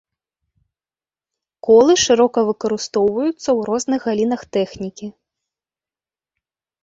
[1.65, 5.07] Колы шырока выкарыстоўваецца ў розных галінах тэхнікі.